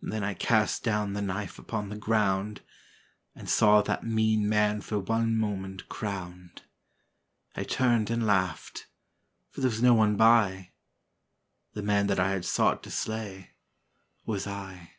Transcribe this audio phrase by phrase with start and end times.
[0.00, 2.62] Then I cast down the knife upon the ground
[3.34, 6.62] And saw that mean man for one moment crowned.
[7.54, 8.86] I turned and laughed:
[9.50, 10.72] for there was no one by
[11.74, 13.50] The man that I had sought to slay
[14.24, 14.92] was I.